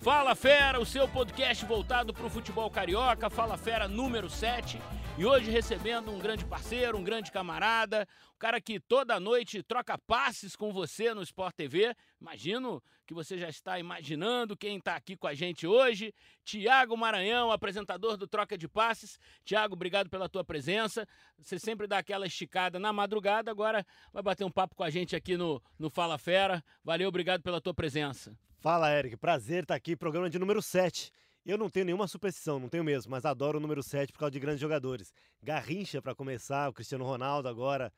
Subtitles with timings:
[0.00, 4.78] Fala Fera, o seu podcast voltado para o futebol carioca, Fala Fera número 7.
[5.18, 9.98] E hoje recebendo um grande parceiro, um grande camarada, um cara que toda noite troca
[9.98, 11.94] passes com você no Sport TV.
[12.18, 16.14] Imagino que você já está imaginando quem está aqui com a gente hoje.
[16.44, 19.18] Tiago Maranhão, apresentador do Troca de Passes.
[19.44, 21.06] Tiago, obrigado pela tua presença.
[21.38, 25.14] Você sempre dá aquela esticada na madrugada, agora vai bater um papo com a gente
[25.14, 26.64] aqui no, no Fala Fera.
[26.82, 28.34] Valeu, obrigado pela tua presença.
[28.60, 29.16] Fala, Eric.
[29.16, 31.10] Prazer estar aqui, programa de número 7.
[31.46, 34.32] Eu não tenho nenhuma superstição, não tenho mesmo, mas adoro o número 7 por causa
[34.32, 35.14] de grandes jogadores.
[35.42, 37.90] Garrincha para começar, o Cristiano Ronaldo agora.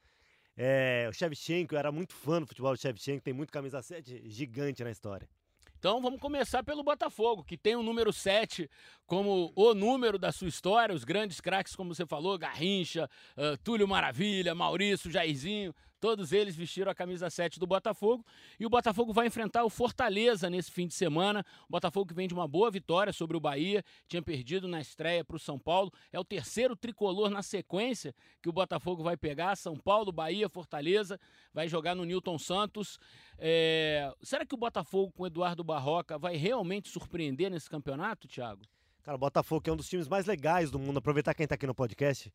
[0.56, 4.22] É, o Shevchenko, eu era muito fã do futebol do Shevchenko, tem muito camisa 7
[4.30, 5.28] gigante na história.
[5.76, 8.70] Então vamos começar pelo Botafogo, que tem o número 7
[9.04, 10.94] como o número da sua história.
[10.94, 16.91] Os grandes craques, como você falou, Garrincha, uh, Túlio Maravilha, Maurício, Jairzinho, todos eles vestiram
[16.91, 18.27] a camisa 7 do Botafogo.
[18.59, 21.47] E o Botafogo vai enfrentar o Fortaleza nesse fim de semana.
[21.69, 25.25] O Botafogo que vem de uma boa vitória sobre o Bahia, tinha perdido na estreia
[25.25, 25.92] para o São Paulo.
[26.12, 31.20] É o terceiro tricolor na sequência que o Botafogo vai pegar: São Paulo, Bahia, Fortaleza.
[31.55, 32.98] Vai jogar no Newton Santos.
[33.39, 34.12] É...
[34.20, 38.62] Será que o Botafogo com o Eduardo Barroca vai realmente surpreender nesse campeonato, Thiago?
[39.05, 40.98] Cara, o Botafogo é um dos times mais legais do mundo.
[40.98, 42.33] Aproveitar quem está aqui no podcast.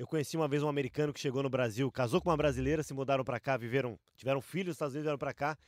[0.00, 2.94] Eu conheci uma vez um americano que chegou no Brasil, casou com uma brasileira, se
[2.94, 5.58] mudaram para cá, viveram, tiveram filhos, Estados Unidos vieram para cá.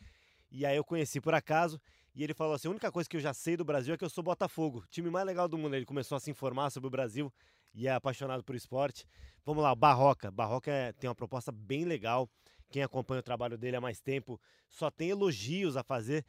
[0.51, 1.79] E aí eu conheci por acaso
[2.15, 4.03] e ele falou assim: a única coisa que eu já sei do Brasil é que
[4.03, 5.77] eu sou Botafogo, time mais legal do mundo.
[5.77, 7.31] Ele começou a se informar sobre o Brasil
[7.75, 9.05] e é apaixonado por esporte.
[9.45, 10.31] Vamos lá, Barroca.
[10.31, 12.27] Barroca é, tem uma proposta bem legal.
[12.71, 16.25] Quem acompanha o trabalho dele há mais tempo só tem elogios a fazer.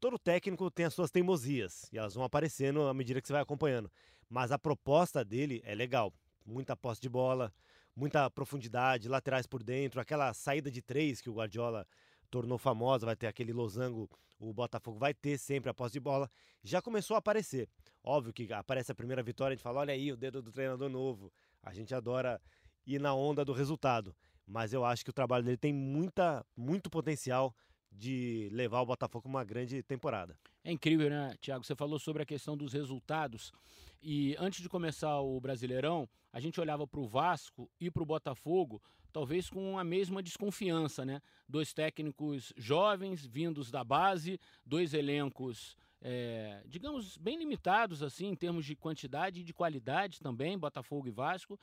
[0.00, 3.42] Todo técnico tem as suas teimosias e elas vão aparecendo à medida que você vai
[3.42, 3.92] acompanhando.
[4.26, 6.14] Mas a proposta dele é legal.
[6.44, 7.52] Muita posse de bola,
[7.94, 11.86] muita profundidade, laterais por dentro, aquela saída de três que o Guardiola
[12.30, 16.30] tornou famosa, vai ter aquele losango, o Botafogo vai ter sempre a posse de bola.
[16.62, 17.68] Já começou a aparecer.
[18.02, 20.88] Óbvio que aparece a primeira vitória, a gente fala, olha aí o dedo do treinador
[20.88, 21.32] novo.
[21.62, 22.40] A gente adora
[22.86, 24.14] ir na onda do resultado
[24.46, 27.54] mas eu acho que o trabalho dele tem muita, muito potencial
[27.90, 30.36] de levar o Botafogo uma grande temporada.
[30.64, 31.64] É incrível, né, Tiago?
[31.64, 33.52] Você falou sobre a questão dos resultados
[34.00, 38.06] e antes de começar o Brasileirão, a gente olhava para o Vasco e para o
[38.06, 41.20] Botafogo, talvez com a mesma desconfiança, né?
[41.48, 48.66] Dois técnicos jovens vindos da base, dois elencos é, digamos, bem limitados assim em termos
[48.66, 51.58] de quantidade e de qualidade também, Botafogo e Vasco.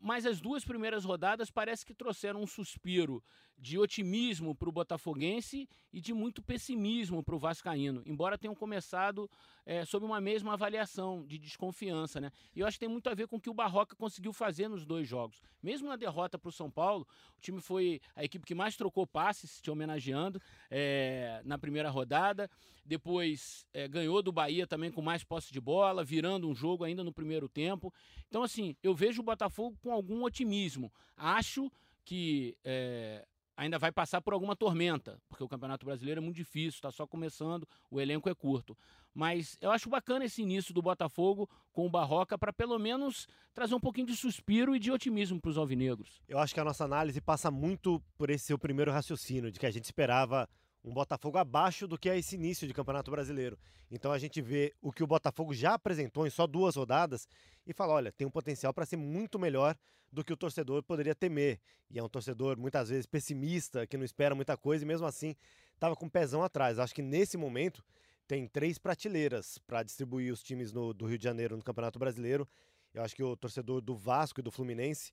[0.00, 3.22] Mas as duas primeiras rodadas parece que trouxeram um suspiro
[3.58, 9.30] de otimismo para o botafoguense e de muito pessimismo para o vascaíno, embora tenham começado
[9.64, 12.30] é, sob uma mesma avaliação de desconfiança, né?
[12.54, 14.68] E eu acho que tem muito a ver com o que o Barroca conseguiu fazer
[14.68, 15.40] nos dois jogos.
[15.62, 17.06] Mesmo na derrota para o São Paulo,
[17.36, 20.40] o time foi a equipe que mais trocou passes, te homenageando,
[20.70, 22.48] é, na primeira rodada.
[22.84, 27.02] Depois é, ganhou do Bahia também com mais posse de bola, virando um jogo ainda
[27.02, 27.92] no primeiro tempo.
[28.28, 30.92] Então, assim, eu vejo o Botafogo com algum otimismo.
[31.16, 31.70] Acho
[32.04, 36.76] que é, ainda vai passar por alguma tormenta, porque o Campeonato Brasileiro é muito difícil,
[36.76, 38.76] está só começando, o elenco é curto.
[39.14, 43.74] Mas eu acho bacana esse início do Botafogo com o Barroca para pelo menos trazer
[43.74, 46.20] um pouquinho de suspiro e de otimismo para os alvinegros.
[46.28, 49.66] Eu acho que a nossa análise passa muito por esse seu primeiro raciocínio, de que
[49.66, 50.46] a gente esperava
[50.86, 53.58] um Botafogo abaixo do que é esse início de Campeonato Brasileiro.
[53.90, 57.28] Então a gente vê o que o Botafogo já apresentou em só duas rodadas
[57.66, 59.76] e fala: olha, tem um potencial para ser muito melhor
[60.12, 61.60] do que o torcedor poderia temer.
[61.90, 65.34] E é um torcedor muitas vezes pessimista, que não espera muita coisa e mesmo assim
[65.74, 66.78] estava com o pezão atrás.
[66.78, 67.84] Acho que nesse momento
[68.28, 72.48] tem três prateleiras para distribuir os times no, do Rio de Janeiro no Campeonato Brasileiro.
[72.94, 75.12] Eu acho que o torcedor do Vasco e do Fluminense,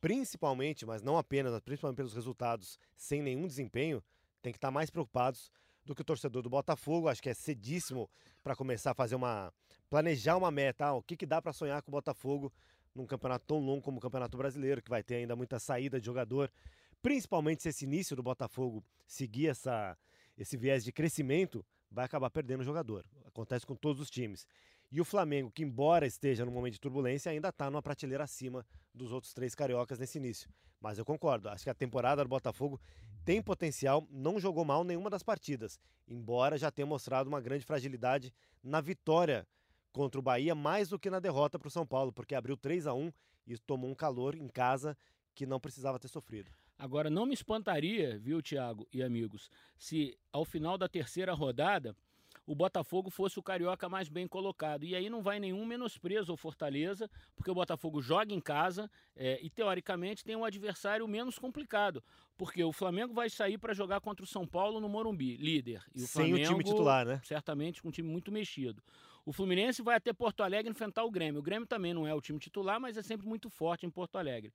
[0.00, 4.02] principalmente, mas não apenas, mas principalmente pelos resultados sem nenhum desempenho,
[4.44, 5.50] tem que estar mais preocupados
[5.86, 7.08] do que o torcedor do Botafogo.
[7.08, 8.10] Acho que é cedíssimo
[8.42, 9.50] para começar a fazer uma.
[9.88, 10.84] planejar uma meta.
[10.84, 12.52] Ah, o que, que dá para sonhar com o Botafogo
[12.94, 16.04] num campeonato tão longo como o Campeonato Brasileiro, que vai ter ainda muita saída de
[16.04, 16.52] jogador.
[17.00, 19.96] Principalmente se esse início do Botafogo seguir essa,
[20.36, 23.02] esse viés de crescimento, vai acabar perdendo o jogador.
[23.24, 24.46] Acontece com todos os times.
[24.94, 28.64] E o Flamengo, que embora esteja num momento de turbulência, ainda está numa prateleira acima
[28.94, 30.48] dos outros três cariocas nesse início.
[30.80, 32.80] Mas eu concordo, acho que a temporada do Botafogo
[33.24, 38.32] tem potencial, não jogou mal nenhuma das partidas, embora já tenha mostrado uma grande fragilidade
[38.62, 39.44] na vitória
[39.92, 42.86] contra o Bahia, mais do que na derrota para o São Paulo, porque abriu 3
[42.86, 43.12] a 1
[43.48, 44.96] e tomou um calor em casa
[45.34, 46.52] que não precisava ter sofrido.
[46.78, 51.96] Agora, não me espantaria, viu, Thiago e amigos, se ao final da terceira rodada
[52.46, 54.84] o Botafogo fosse o carioca mais bem colocado.
[54.84, 59.38] E aí não vai nenhum menosprezo ao Fortaleza, porque o Botafogo joga em casa é,
[59.42, 62.02] e, teoricamente, tem um adversário menos complicado.
[62.36, 65.82] Porque o Flamengo vai sair para jogar contra o São Paulo no Morumbi, líder.
[65.94, 67.20] E o Sem Flamengo, o time titular, né?
[67.24, 68.82] Certamente com um time muito mexido.
[69.26, 71.40] O Fluminense vai até Porto Alegre enfrentar o Grêmio.
[71.40, 74.16] O Grêmio também não é o time titular, mas é sempre muito forte em Porto
[74.16, 74.52] Alegre.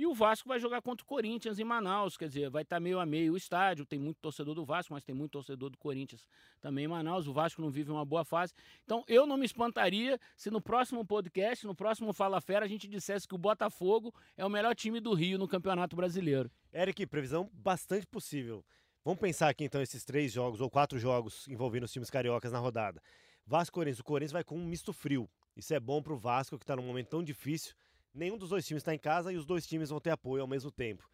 [0.00, 2.80] E o Vasco vai jogar contra o Corinthians em Manaus, quer dizer, vai estar tá
[2.80, 3.84] meio a meio o estádio.
[3.84, 6.26] Tem muito torcedor do Vasco, mas tem muito torcedor do Corinthians
[6.58, 7.26] também em Manaus.
[7.26, 8.54] O Vasco não vive uma boa fase.
[8.82, 12.88] Então eu não me espantaria se no próximo podcast, no próximo Fala Fera, a gente
[12.88, 16.50] dissesse que o Botafogo é o melhor time do Rio no Campeonato Brasileiro.
[16.72, 18.64] Eric, previsão bastante possível.
[19.04, 22.58] Vamos pensar aqui então esses três jogos ou quatro jogos envolvendo os times cariocas na
[22.58, 23.02] rodada.
[23.46, 24.00] Vasco Corinthians.
[24.00, 25.28] O Corinthians vai com um misto frio.
[25.54, 27.74] Isso é bom para o Vasco, que está num momento tão difícil.
[28.12, 30.48] Nenhum dos dois times está em casa e os dois times vão ter apoio ao
[30.48, 31.08] mesmo tempo.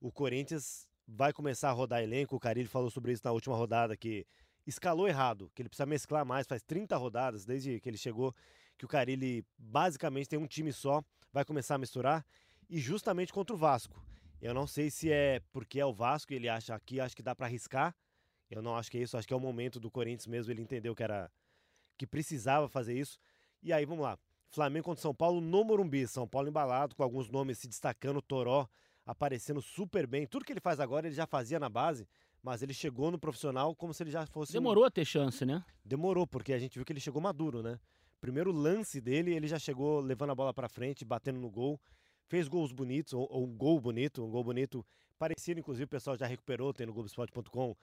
[0.00, 2.34] O Corinthians vai começar a rodar elenco.
[2.34, 4.26] O Carilho falou sobre isso na última rodada, que
[4.66, 6.46] escalou errado, que ele precisa mesclar mais.
[6.46, 8.34] Faz 30 rodadas desde que ele chegou,
[8.78, 12.24] que o Carilli basicamente tem um time só, vai começar a misturar.
[12.68, 14.02] E justamente contra o Vasco.
[14.40, 17.34] Eu não sei se é porque é o Vasco, ele acha aqui, acho que dá
[17.34, 17.94] para arriscar.
[18.50, 20.62] Eu não acho que é isso, acho que é o momento do Corinthians mesmo, ele
[20.62, 21.30] entendeu que era
[21.98, 23.18] que precisava fazer isso.
[23.62, 24.18] E aí, vamos lá.
[24.50, 26.06] Flamengo contra São Paulo no Morumbi.
[26.06, 28.20] São Paulo embalado, com alguns nomes se destacando.
[28.20, 28.68] Toró
[29.06, 30.26] aparecendo super bem.
[30.26, 32.06] Tudo que ele faz agora, ele já fazia na base,
[32.42, 34.52] mas ele chegou no profissional como se ele já fosse.
[34.52, 34.86] Demorou um...
[34.86, 35.64] a ter chance, né?
[35.84, 37.78] Demorou, porque a gente viu que ele chegou maduro, né?
[38.20, 41.80] Primeiro lance dele, ele já chegou levando a bola para frente, batendo no gol.
[42.26, 44.86] Fez gols bonitos, ou, ou, um gol bonito, um gol bonito.
[45.18, 47.76] Parecido, inclusive, o pessoal já recuperou, tem no Globoesporte.com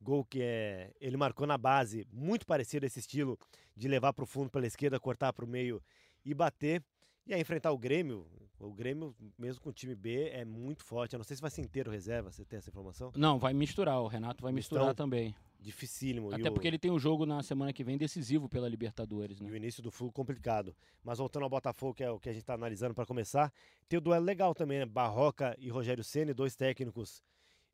[0.00, 3.38] Gol que é, ele marcou na base, muito parecido esse estilo
[3.74, 5.82] de levar para o fundo pela esquerda, cortar para o meio
[6.24, 6.82] e bater.
[7.26, 8.26] E aí enfrentar o Grêmio,
[8.58, 11.14] o Grêmio, mesmo com o time B, é muito forte.
[11.14, 13.12] Eu não sei se vai ser inteiro reserva, você tem essa informação?
[13.16, 15.34] Não, vai misturar, o Renato vai misturar então, também.
[15.58, 16.34] Dificílimo.
[16.34, 16.52] Até o...
[16.52, 19.48] porque ele tem um jogo na semana que vem decisivo pela Libertadores, né?
[19.48, 20.74] E o início do fluxo complicado.
[21.02, 23.52] Mas voltando ao Botafogo, que é o que a gente está analisando para começar,
[23.88, 24.86] tem o duelo legal também, né?
[24.86, 27.22] Barroca e Rogério Ceni, dois técnicos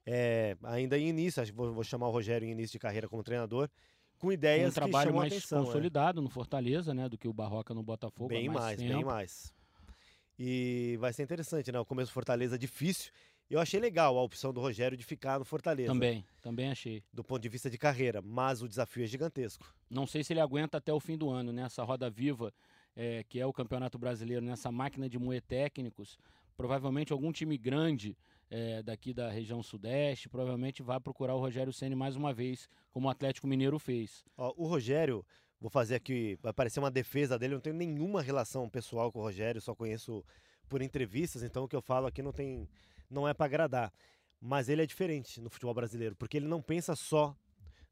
[0.06, 3.08] é, ainda em início, acho que vou, vou, chamar o Rogério em início de carreira
[3.08, 3.69] como treinador,
[4.20, 5.64] com ideias um trabalho mais atenção, é.
[5.64, 6.22] consolidado é.
[6.22, 8.28] no Fortaleza, né, do que o Barroca no Botafogo.
[8.28, 9.52] Bem mais, mais bem mais.
[10.38, 11.81] E vai ser interessante, né?
[11.81, 13.11] O começo do Fortaleza difícil.
[13.50, 15.93] Eu achei legal a opção do Rogério de ficar no Fortaleza.
[15.93, 17.02] Também, também achei.
[17.12, 19.75] Do ponto de vista de carreira, mas o desafio é gigantesco.
[19.88, 21.62] Não sei se ele aguenta até o fim do ano, né?
[21.62, 22.55] Essa roda viva,
[22.94, 26.16] é, que é o Campeonato Brasileiro, nessa máquina de moer técnicos,
[26.56, 28.16] provavelmente algum time grande
[28.50, 33.06] é, daqui da região sudeste, provavelmente vai procurar o Rogério Ceni mais uma vez, como
[33.06, 34.25] o Atlético Mineiro fez.
[34.37, 35.25] Ó, o Rogério,
[35.61, 39.23] vou fazer aqui, vai parecer uma defesa dele, não tenho nenhuma relação pessoal com o
[39.23, 40.25] Rogério, só conheço
[40.69, 42.69] por entrevistas, então o que eu falo aqui não tem
[43.08, 43.93] não é para agradar.
[44.41, 47.37] Mas ele é diferente no futebol brasileiro, porque ele não pensa só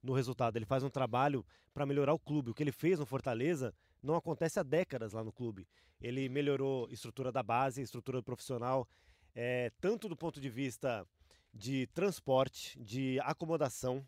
[0.03, 1.45] no resultado, ele faz um trabalho
[1.75, 2.51] para melhorar o clube.
[2.51, 5.67] O que ele fez no Fortaleza não acontece há décadas lá no clube.
[6.01, 8.89] Ele melhorou a estrutura da base, a estrutura profissional,
[9.35, 11.07] é, tanto do ponto de vista
[11.53, 14.07] de transporte, de acomodação,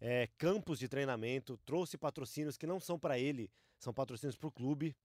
[0.00, 4.52] é, campos de treinamento, trouxe patrocínios que não são para ele, são patrocínios para o
[4.52, 4.96] clube.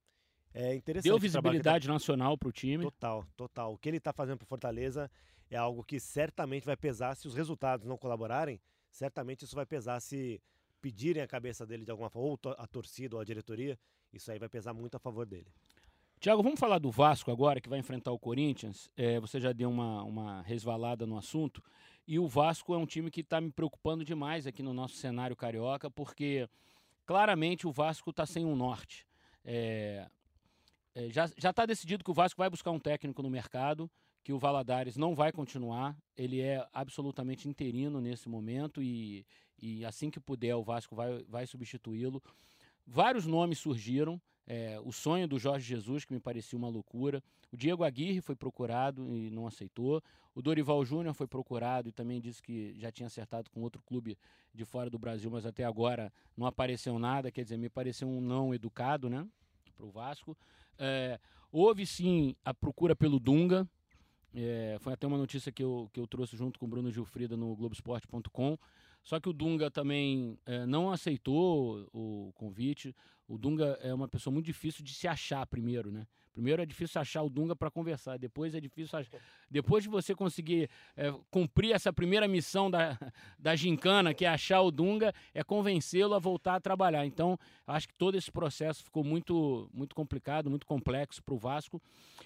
[0.54, 1.10] É interessante.
[1.10, 1.94] Deu visibilidade tá...
[1.94, 2.84] nacional para o time.
[2.84, 3.74] Total, total.
[3.74, 5.10] O que ele está fazendo para Fortaleza
[5.50, 8.60] é algo que certamente vai pesar se os resultados não colaborarem.
[8.92, 10.42] Certamente isso vai pesar se
[10.82, 13.78] pedirem a cabeça dele de alguma forma, ou a torcida ou a diretoria.
[14.12, 15.52] Isso aí vai pesar muito a favor dele.
[16.20, 18.90] Tiago, vamos falar do Vasco agora, que vai enfrentar o Corinthians.
[18.98, 21.64] É, você já deu uma, uma resvalada no assunto.
[22.06, 25.34] E o Vasco é um time que está me preocupando demais aqui no nosso cenário
[25.34, 26.50] carioca, porque
[27.06, 29.08] claramente o Vasco está sem um norte.
[29.46, 30.10] É,
[30.94, 33.90] é, já está decidido que o Vasco vai buscar um técnico no mercado,
[34.22, 35.96] que o Valadares não vai continuar.
[36.18, 39.26] Ele é absolutamente interino nesse momento e,
[39.58, 42.22] e assim que puder o Vasco vai, vai substituí-lo.
[42.92, 44.20] Vários nomes surgiram.
[44.48, 47.24] É, o sonho do Jorge Jesus, que me parecia uma loucura.
[47.52, 50.02] O Diego Aguirre foi procurado e não aceitou.
[50.34, 54.18] O Dorival Júnior foi procurado e também disse que já tinha acertado com outro clube
[54.52, 57.32] de fora do Brasil, mas até agora não apareceu nada.
[57.32, 59.28] Quer dizer, me pareceu um não educado, né?
[59.76, 60.36] Para o Vasco.
[60.80, 61.20] É,
[61.52, 63.70] houve sim a procura pelo Dunga.
[64.34, 67.38] É, foi até uma notícia que eu, que eu trouxe junto com o Bruno Gilfrida
[67.38, 68.58] no Globoesporte.com.
[69.04, 72.96] Só que o Dunga também é, não aceitou o convite.
[73.30, 76.08] O Dunga é uma pessoa muito difícil de se achar primeiro, né?
[76.34, 78.98] Primeiro é difícil achar o Dunga para conversar, depois é difícil.
[79.52, 80.68] Depois de você conseguir
[80.98, 82.98] é, cumprir essa primeira missão da,
[83.38, 87.06] da gincana, que é achar o Dunga, é convencê-lo a voltar a trabalhar.
[87.06, 91.80] Então, acho que todo esse processo ficou muito, muito complicado, muito complexo para o Vasco.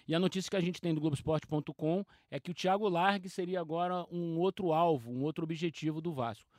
[0.07, 3.59] E a notícia que a gente tem do Globoesporte.com é que o Thiago Largue seria
[3.59, 6.49] agora um outro alvo, um outro objetivo do Vasco.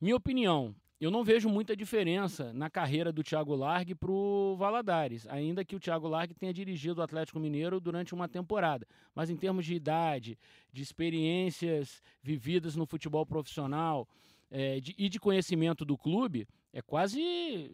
[0.00, 5.26] Minha opinião, eu não vejo muita diferença na carreira do Thiago Largue para o Valadares,
[5.28, 8.86] ainda que o Thiago Largue tenha dirigido o Atlético Mineiro durante uma temporada.
[9.14, 10.38] Mas em termos de idade,
[10.70, 14.06] de experiências vividas no futebol profissional
[14.50, 17.20] é, de, e de conhecimento do clube, é quase,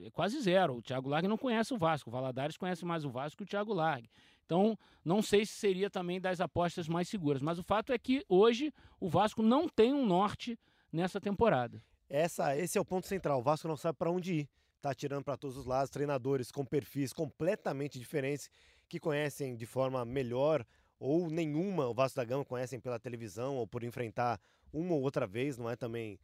[0.05, 0.77] é quase zero.
[0.77, 3.47] O Thiago Largue não conhece o Vasco, o Valadares conhece mais o Vasco que o
[3.47, 4.09] Thiago Largue.
[4.45, 8.25] Então, não sei se seria também das apostas mais seguras, mas o fato é que
[8.29, 10.57] hoje o Vasco não tem um norte
[10.93, 11.83] nessa temporada.
[12.09, 13.41] Essa, esse é o ponto central.
[13.41, 14.49] O Vasco não sabe para onde ir.
[14.77, 18.49] Está tirando para todos os lados treinadores com perfis completamente diferentes
[18.89, 20.65] que conhecem de forma melhor
[20.99, 24.41] ou nenhuma o Vasco da Gama conhecem pela televisão ou por enfrentar
[24.73, 26.19] uma ou outra vez, não é também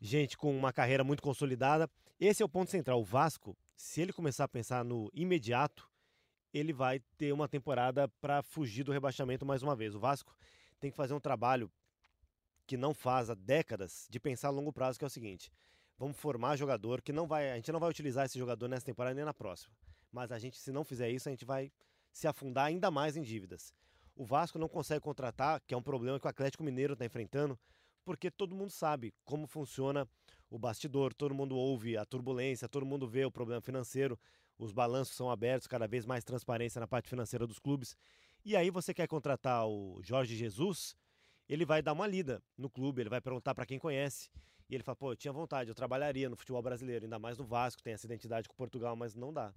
[0.00, 1.88] gente com uma carreira muito consolidada.
[2.20, 3.00] Esse é o ponto central.
[3.00, 5.88] O Vasco, se ele começar a pensar no imediato,
[6.52, 9.94] ele vai ter uma temporada para fugir do rebaixamento mais uma vez.
[9.94, 10.34] O Vasco
[10.78, 11.70] tem que fazer um trabalho
[12.66, 15.50] que não faz há décadas de pensar a longo prazo, que é o seguinte:
[15.98, 19.14] vamos formar jogador que não vai, a gente não vai utilizar esse jogador nessa temporada
[19.14, 19.74] nem na próxima.
[20.10, 21.70] Mas a gente, se não fizer isso, a gente vai
[22.12, 23.72] se afundar ainda mais em dívidas.
[24.14, 27.58] O Vasco não consegue contratar, que é um problema que o Atlético Mineiro está enfrentando,
[28.04, 30.08] porque todo mundo sabe como funciona
[30.48, 34.18] o bastidor, todo mundo ouve a turbulência, todo mundo vê o problema financeiro,
[34.58, 37.96] os balanços são abertos, cada vez mais transparência na parte financeira dos clubes.
[38.44, 40.96] E aí você quer contratar o Jorge Jesus,
[41.48, 44.30] ele vai dar uma lida no clube, ele vai perguntar para quem conhece.
[44.68, 47.44] E ele fala, pô, eu tinha vontade, eu trabalharia no futebol brasileiro, ainda mais no
[47.44, 49.54] Vasco, tem essa identidade com Portugal, mas não dá.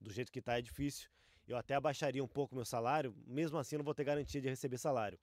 [0.00, 1.08] Do jeito que tá é difícil.
[1.46, 4.78] Eu até abaixaria um pouco meu salário, mesmo assim não vou ter garantia de receber
[4.78, 5.18] salário.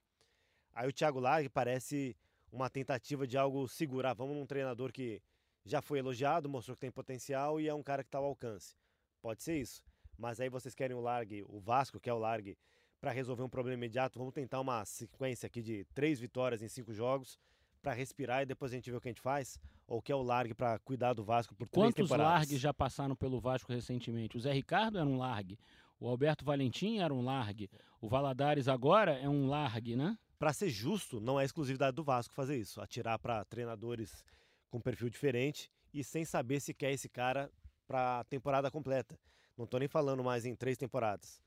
[0.74, 2.16] Aí o Thiago Largue parece
[2.50, 4.10] uma tentativa de algo segurar.
[4.10, 5.22] Ah, vamos num treinador que
[5.64, 8.76] já foi elogiado, mostrou que tem potencial e é um cara que está ao alcance.
[9.20, 9.82] Pode ser isso.
[10.18, 12.56] Mas aí vocês querem o Largue, o Vasco, que é o Largue,
[13.02, 14.16] para resolver um problema imediato.
[14.16, 17.36] Vamos tentar uma sequência aqui de três vitórias em cinco jogos
[17.82, 19.58] para respirar e depois a gente vê o que a gente faz?
[19.88, 22.32] Ou que é o largue para cuidar do Vasco por Quantos três temporadas?
[22.32, 24.36] largues já passaram pelo Vasco recentemente?
[24.36, 25.58] O Zé Ricardo era um largue,
[25.98, 27.68] o Alberto Valentim era um largue,
[28.00, 30.16] o Valadares agora é um largue, né?
[30.38, 34.24] Para ser justo, não é exclusividade do Vasco fazer isso, atirar para treinadores
[34.70, 37.50] com perfil diferente e sem saber se quer esse cara
[37.84, 39.18] para a temporada completa.
[39.58, 41.41] Não estou nem falando mais em três temporadas.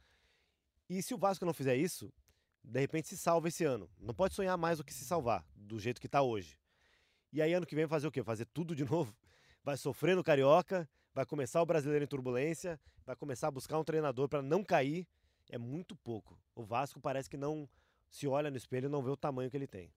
[0.90, 2.12] E se o Vasco não fizer isso,
[2.64, 3.90] de repente se salva esse ano.
[4.00, 6.58] Não pode sonhar mais do que se salvar, do jeito que está hoje.
[7.32, 8.24] E aí ano que vem fazer o quê?
[8.24, 9.16] Fazer tudo de novo?
[9.64, 13.84] Vai sofrer no Carioca, vai começar o Brasileiro em turbulência, vai começar a buscar um
[13.84, 15.08] treinador para não cair.
[15.50, 16.40] É muito pouco.
[16.56, 17.70] O Vasco parece que não
[18.10, 19.92] se olha no espelho e não vê o tamanho que ele tem.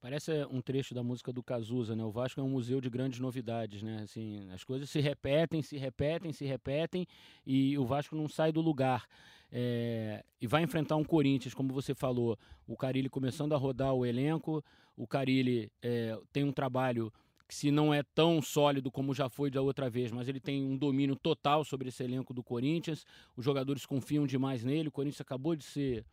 [0.00, 2.02] Parece um trecho da música do Cazuza, né?
[2.02, 4.00] O Vasco é um museu de grandes novidades, né?
[4.02, 7.06] Assim, as coisas se repetem, se repetem, se repetem
[7.46, 9.06] e o Vasco não sai do lugar.
[9.52, 14.06] É, e vai enfrentar um Corinthians, como você falou, o Carilli começando a rodar o
[14.06, 14.64] elenco,
[14.96, 17.12] o Carilli é, tem um trabalho
[17.46, 20.64] que se não é tão sólido como já foi da outra vez, mas ele tem
[20.64, 23.04] um domínio total sobre esse elenco do Corinthians,
[23.36, 26.06] os jogadores confiam demais nele, o Corinthians acabou de ser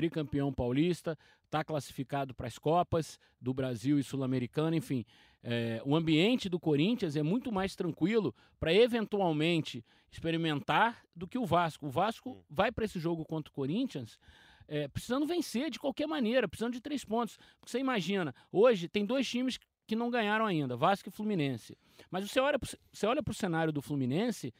[0.00, 5.04] tricampeão paulista, está classificado para as Copas do Brasil e Sul-Americana, enfim.
[5.42, 11.44] É, o ambiente do Corinthians é muito mais tranquilo para eventualmente experimentar do que o
[11.44, 11.86] Vasco.
[11.86, 12.42] O Vasco hum.
[12.48, 14.18] vai para esse jogo contra o Corinthians
[14.66, 17.36] é, precisando vencer de qualquer maneira, precisando de três pontos.
[17.58, 21.76] Porque você imagina, hoje tem dois times que não ganharam ainda, Vasco e Fluminense.
[22.10, 22.58] Mas você olha,
[22.90, 24.54] você olha para o cenário do Fluminense,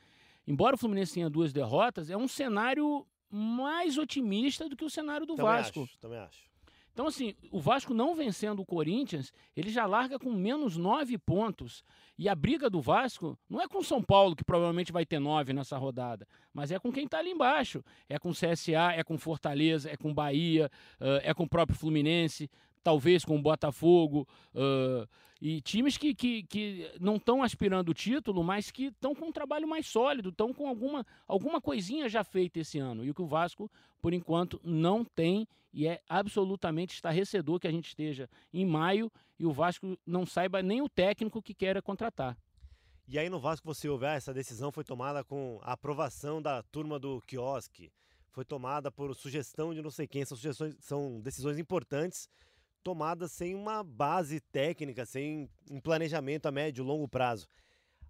[0.47, 5.27] embora o Fluminense tenha duas derrotas, é um cenário mais otimista do que o cenário
[5.27, 5.83] do também Vasco.
[5.83, 6.51] Acho, também acho.
[6.93, 11.85] Então, assim, o Vasco não vencendo o Corinthians, ele já larga com menos nove pontos.
[12.19, 15.53] E a briga do Vasco não é com São Paulo, que provavelmente vai ter nove
[15.53, 17.83] nessa rodada, mas é com quem está ali embaixo.
[18.09, 20.71] É com CSA, é com Fortaleza, é com Bahia,
[21.23, 22.51] é com o próprio Fluminense,
[22.83, 24.27] talvez com o Botafogo.
[24.55, 25.09] Uh,
[25.41, 29.33] e times que, que, que não estão aspirando o título, mas que estão com um
[29.33, 33.03] trabalho mais sólido, estão com alguma, alguma coisinha já feita esse ano.
[33.05, 33.71] E o que o Vasco,
[34.03, 35.49] por enquanto, não tem.
[35.73, 40.63] E é absolutamente estarrecedor que a gente esteja em maio e o Vasco não saiba
[40.63, 42.37] nem o técnico que queira contratar.
[43.09, 46.63] E aí no Vasco você ouve, ah, essa decisão foi tomada com a aprovação da
[46.63, 47.91] turma do quiosque,
[48.31, 52.29] foi tomada por sugestão de não sei quem, são, sugestões, são decisões importantes
[52.83, 57.49] tomadas sem uma base técnica, sem um planejamento a médio e longo prazo.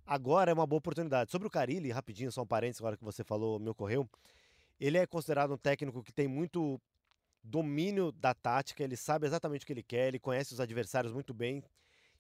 [0.07, 1.31] Agora é uma boa oportunidade.
[1.31, 4.09] Sobre o Carilli, rapidinho, só um parênteses, agora que você falou, me ocorreu.
[4.79, 6.81] Ele é considerado um técnico que tem muito
[7.43, 11.33] domínio da tática, ele sabe exatamente o que ele quer, ele conhece os adversários muito
[11.33, 11.63] bem.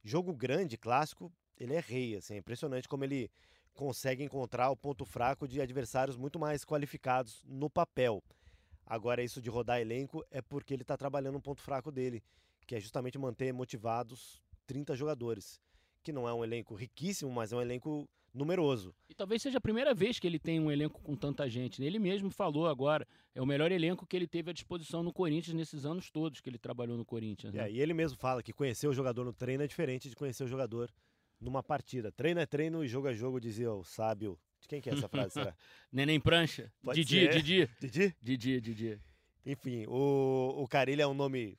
[0.02, 3.30] Jogo grande, clássico, ele é rei, assim, é impressionante como ele
[3.74, 8.22] consegue encontrar o ponto fraco de adversários muito mais qualificados no papel.
[8.90, 12.20] Agora, isso de rodar elenco é porque ele está trabalhando um ponto fraco dele,
[12.66, 15.60] que é justamente manter motivados 30 jogadores,
[16.02, 18.92] que não é um elenco riquíssimo, mas é um elenco numeroso.
[19.08, 21.80] E talvez seja a primeira vez que ele tem um elenco com tanta gente.
[21.80, 21.86] Né?
[21.86, 25.54] Ele mesmo falou agora, é o melhor elenco que ele teve à disposição no Corinthians
[25.54, 27.54] nesses anos todos que ele trabalhou no Corinthians.
[27.54, 27.68] Né?
[27.68, 30.42] É, e ele mesmo fala que conhecer o jogador no treino é diferente de conhecer
[30.42, 30.92] o jogador
[31.40, 32.10] numa partida.
[32.10, 34.36] Treino é treino e jogo é jogo, dizia o sábio.
[34.70, 35.52] Quem que é essa frase, será?
[35.90, 36.72] Neném Prancha?
[36.80, 37.42] Pode Didi, ser.
[37.42, 37.70] Didi.
[37.80, 38.16] Didi?
[38.22, 39.00] Didi, Didi.
[39.44, 41.58] Enfim, o, o Carilho é um nome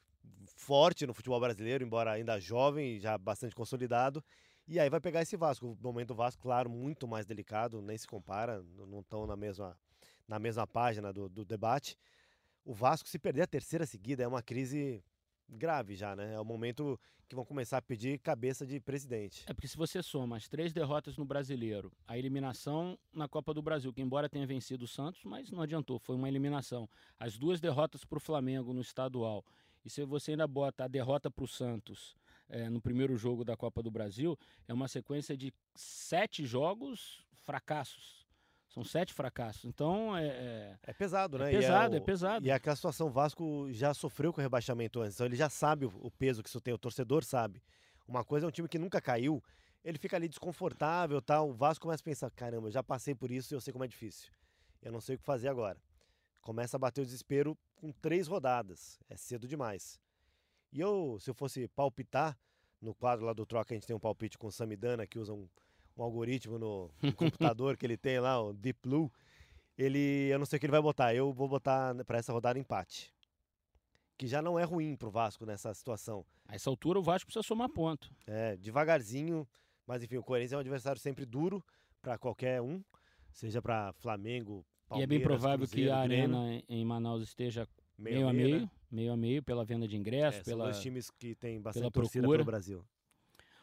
[0.55, 4.23] forte no futebol brasileiro, embora ainda jovem, já bastante consolidado.
[4.65, 5.67] E aí vai pegar esse Vasco.
[5.67, 9.77] O momento do Vasco, claro, muito mais delicado, nem se compara, não estão na mesma,
[10.25, 11.97] na mesma página do, do debate.
[12.63, 15.03] O Vasco, se perder a terceira seguida, é uma crise
[15.51, 16.33] grave já, né?
[16.33, 19.45] É o momento que vão começar a pedir cabeça de presidente.
[19.47, 23.61] É porque se você soma as três derrotas no Brasileiro, a eliminação na Copa do
[23.61, 26.89] Brasil, que embora tenha vencido o Santos, mas não adiantou, foi uma eliminação.
[27.19, 29.45] As duas derrotas para o Flamengo no estadual.
[29.85, 32.15] E se você ainda bota a derrota para o Santos
[32.49, 38.20] é, no primeiro jogo da Copa do Brasil, é uma sequência de sete jogos fracassos.
[38.73, 39.65] São sete fracassos.
[39.65, 40.27] Então é.
[40.27, 41.53] É, é pesado, né?
[41.53, 42.45] É pesado, é, o, é, pesado.
[42.45, 45.49] E é aquela situação, o Vasco já sofreu com o rebaixamento antes, então ele já
[45.49, 47.61] sabe o, o peso que isso tem, o torcedor sabe.
[48.07, 49.43] Uma coisa é um time que nunca caiu,
[49.83, 51.49] ele fica ali desconfortável tal.
[51.49, 53.83] O Vasco começa a pensar: caramba, eu já passei por isso e eu sei como
[53.83, 54.31] é difícil.
[54.81, 55.79] Eu não sei o que fazer agora.
[56.41, 58.99] Começa a bater o desespero com três rodadas.
[59.09, 59.99] É cedo demais.
[60.71, 62.37] E eu, se eu fosse palpitar,
[62.81, 65.33] no quadro lá do Troca a gente tem um palpite com o Samidana, que usa
[65.33, 65.47] um,
[65.97, 69.11] um algoritmo no, no computador que ele tem lá, o Deep Blue.
[69.77, 71.13] Ele, eu não sei o que ele vai botar.
[71.15, 73.13] Eu vou botar para essa rodada empate.
[74.17, 76.25] Que já não é ruim pro Vasco nessa situação.
[76.47, 78.13] A essa altura o Vasco precisa somar ponto.
[78.27, 79.47] É, devagarzinho,
[79.87, 81.63] mas enfim, o Corinthians é um adversário sempre duro
[82.01, 82.83] para qualquer um,
[83.31, 87.23] seja para Flamengo, Palmeiras, E é bem provável Cruzeiro, que a Grêmio, arena em Manaus
[87.23, 87.67] esteja
[87.97, 88.71] meio, meio a meio, meio, né?
[88.91, 91.81] meio a meio pela venda de É, ingressos, são pela dois times que têm bastante
[91.81, 92.39] pela torcida procura.
[92.39, 92.85] pelo Brasil.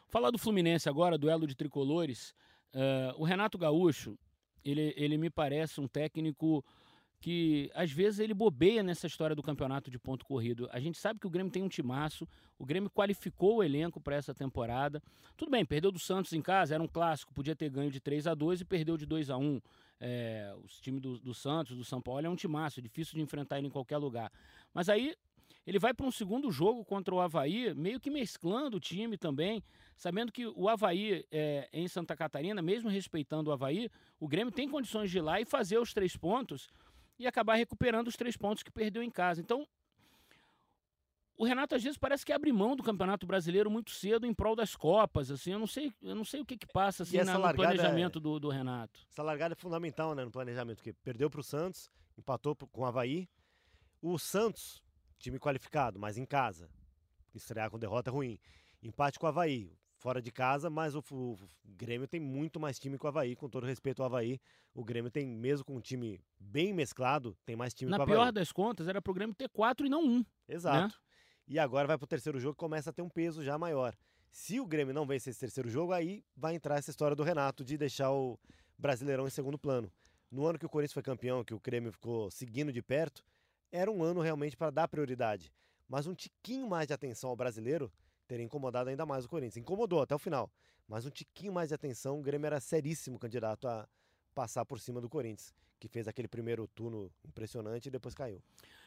[0.09, 2.33] Falar do Fluminense agora, duelo de tricolores.
[2.73, 4.17] eh, o Renato Gaúcho,
[4.65, 6.65] ele, ele me parece um técnico
[7.19, 10.67] que às vezes ele bobeia nessa história do campeonato de ponto corrido.
[10.71, 14.15] A gente sabe que o Grêmio tem um timaço, o Grêmio qualificou o elenco para
[14.15, 15.01] essa temporada.
[15.37, 18.25] Tudo bem, perdeu do Santos em casa, era um clássico, podia ter ganho de 3
[18.25, 19.61] a 2 e perdeu de 2 a 1
[19.99, 23.21] é, Os times do, do Santos, do São Paulo, é um timaço, é difícil de
[23.21, 24.31] enfrentar ele em qualquer lugar.
[24.73, 25.13] Mas aí
[25.69, 29.63] ele vai para um segundo jogo contra o Havaí, meio que mesclando o time também,
[29.95, 33.87] sabendo que o Havaí é, em Santa Catarina, mesmo respeitando o Havaí,
[34.19, 36.67] o Grêmio tem condições de ir lá e fazer os três pontos
[37.19, 39.41] e acabar recuperando os três pontos que perdeu em casa.
[39.41, 39.67] Então,
[41.37, 44.55] o Renato às vezes parece que abre mão do Campeonato Brasileiro muito cedo em prol
[44.55, 47.33] das Copas, assim, eu não sei, eu não sei o que que passa assim, na-
[47.35, 48.99] no largada é- planejamento do, do Renato.
[49.07, 52.85] Essa largada é fundamental né, no planejamento, porque perdeu para o Santos, empatou com o
[52.85, 53.29] Havaí.
[54.01, 54.81] O Santos,
[55.19, 56.69] time qualificado, mas em casa.
[57.35, 58.39] Estrear com derrota é ruim.
[58.81, 62.79] Empate com o Havaí, fora de casa, mas o, o- o Grêmio tem muito mais
[62.79, 64.39] time que o Havaí, com todo respeito ao Havaí.
[64.73, 68.05] O Grêmio tem, mesmo com um time bem mesclado, tem mais time Na que o
[68.07, 68.33] pior Havaí.
[68.33, 70.25] das contas, era pro Grêmio ter quatro e não um.
[70.47, 70.99] Exato.
[71.47, 73.95] E agora vai pro terceiro jogo, começa a ter um peso já maior.
[74.31, 77.63] Se o Grêmio não vencer esse terceiro jogo, aí vai entrar essa história do Renato
[77.65, 78.39] de deixar o
[78.77, 79.91] Brasileirão em segundo plano.
[80.31, 83.23] No ano que o Corinthians foi campeão, que o Grêmio ficou seguindo de perto,
[83.71, 85.51] era um ano realmente para dar prioridade.
[85.87, 87.91] Mas um tiquinho mais de atenção ao brasileiro
[88.27, 89.57] teria incomodado ainda mais o Corinthians.
[89.57, 90.51] Incomodou até o final.
[90.87, 93.87] Mas um tiquinho mais de atenção, o Grêmio era seríssimo candidato a
[94.33, 98.41] passar por cima do Corinthians, que fez aquele primeiro turno impressionante e depois caiu.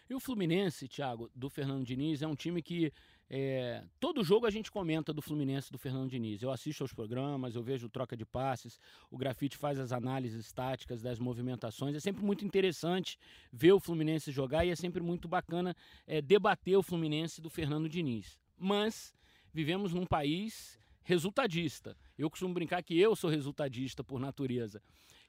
[0.08, 2.92] E o Fluminense, Thiago, do Fernando Diniz, é um time que
[3.34, 6.42] é, todo jogo a gente comenta do Fluminense do Fernando Diniz.
[6.42, 8.78] Eu assisto aos programas, eu vejo troca de passes,
[9.10, 11.96] o Grafite faz as análises táticas das movimentações.
[11.96, 13.18] É sempre muito interessante
[13.50, 15.74] ver o Fluminense jogar e é sempre muito bacana
[16.06, 18.38] é, debater o Fluminense do Fernando Diniz.
[18.58, 19.14] Mas
[19.50, 21.96] vivemos num país resultadista.
[22.18, 24.82] Eu costumo brincar que eu sou resultadista por natureza.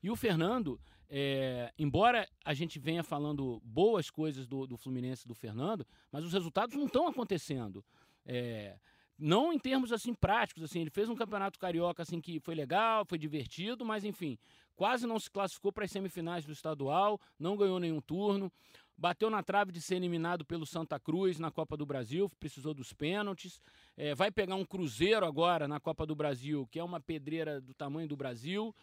[0.03, 0.77] E o Fernando,
[1.09, 6.33] é, embora a gente venha falando boas coisas do, do Fluminense do Fernando, mas os
[6.33, 7.83] resultados não estão acontecendo.
[8.25, 8.77] É,
[9.17, 13.05] não em termos assim práticos, assim, ele fez um campeonato carioca assim que foi legal,
[13.05, 14.37] foi divertido, mas enfim,
[14.75, 18.51] quase não se classificou para as semifinais do estadual, não ganhou nenhum turno,
[18.97, 22.93] bateu na trave de ser eliminado pelo Santa Cruz na Copa do Brasil, precisou dos
[22.93, 23.61] pênaltis,
[23.95, 27.73] é, vai pegar um Cruzeiro agora na Copa do Brasil, que é uma pedreira do
[27.73, 28.73] tamanho do Brasil,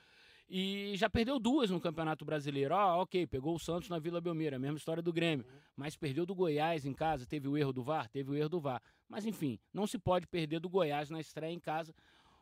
[0.50, 2.74] e já perdeu duas no Campeonato Brasileiro.
[2.74, 5.46] Ah, ok, pegou o Santos na Vila Belmiro, a mesma história do Grêmio.
[5.76, 8.08] Mas perdeu do Goiás em casa, teve o erro do VAR?
[8.08, 8.82] Teve o erro do VAR.
[9.08, 11.94] Mas enfim, não se pode perder do Goiás na estreia em casa.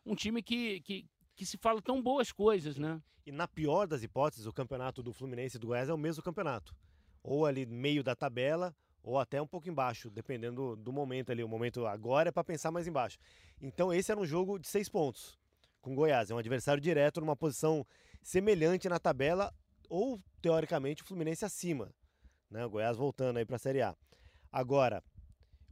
[0.07, 2.99] Um time que, que, que se fala tão boas coisas, né?
[3.27, 6.23] E na pior das hipóteses, o campeonato do Fluminense e do Goiás é o mesmo
[6.23, 6.75] campeonato.
[7.23, 11.45] Ou ali meio da tabela, ou até um pouco embaixo, dependendo do, do momento ali.
[11.45, 13.19] O momento agora é para pensar mais embaixo.
[13.61, 15.39] Então esse era um jogo de seis pontos
[15.81, 16.31] com Goiás.
[16.31, 17.87] É um adversário direto numa posição
[18.23, 19.53] semelhante na tabela
[19.89, 21.93] ou teoricamente o Fluminense acima,
[22.51, 22.65] né?
[22.65, 23.97] O Goiás voltando aí para a Série A.
[24.53, 25.03] Agora,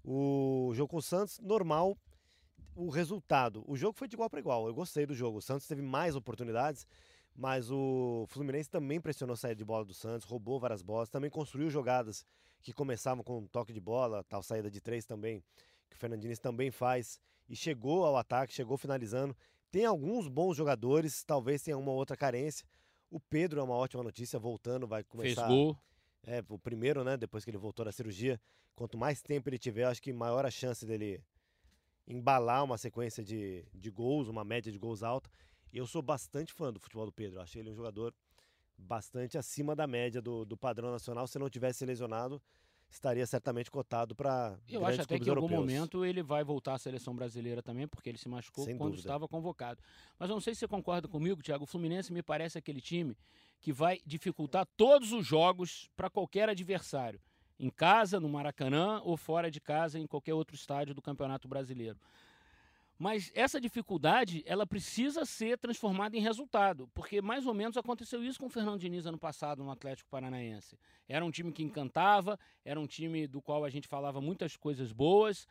[0.04, 1.96] o jogo com o Santos normal,
[2.74, 3.64] o resultado.
[3.66, 4.66] O jogo foi de igual para igual.
[4.66, 5.38] Eu gostei do jogo.
[5.38, 6.86] O Santos teve mais oportunidades,
[7.34, 11.30] mas o Fluminense também pressionou a saída de bola do Santos, roubou várias bolas, também
[11.30, 12.24] construiu jogadas
[12.62, 15.42] que começavam com um toque de bola, tal saída de três também,
[15.88, 19.36] que o Fernandinho também faz, e chegou ao ataque, chegou finalizando.
[19.70, 22.66] Tem alguns bons jogadores, talvez tenha uma outra carência.
[23.10, 25.46] O Pedro é uma ótima notícia, voltando, vai começar.
[25.46, 25.78] Fez gol.
[26.24, 27.16] É, o primeiro, né?
[27.16, 28.40] Depois que ele voltou da cirurgia.
[28.74, 31.22] Quanto mais tempo ele tiver, acho que maior a chance dele
[32.06, 35.30] embalar uma sequência de, de gols, uma média de gols alta.
[35.72, 37.40] Eu sou bastante fã do futebol do Pedro.
[37.40, 38.14] Achei ele um jogador
[38.76, 41.26] bastante acima da média do, do padrão nacional.
[41.26, 42.40] Se não tivesse lesionado,
[42.90, 46.78] estaria certamente cotado para Eu acho até que em algum momento ele vai voltar à
[46.78, 49.08] seleção brasileira também, porque ele se machucou Sem quando dúvida.
[49.08, 49.80] estava convocado.
[50.18, 51.64] Mas eu não sei se você concorda comigo, Thiago.
[51.64, 53.16] O Fluminense me parece aquele time
[53.60, 57.20] que vai dificultar todos os jogos para qualquer adversário.
[57.58, 61.98] Em casa, no Maracanã ou fora de casa, em qualquer outro estádio do Campeonato Brasileiro.
[62.98, 68.38] Mas essa dificuldade, ela precisa ser transformada em resultado, porque mais ou menos aconteceu isso
[68.38, 70.78] com o Fernando Diniz ano passado no Atlético Paranaense.
[71.06, 74.92] Era um time que encantava, era um time do qual a gente falava muitas coisas
[74.92, 75.46] boas,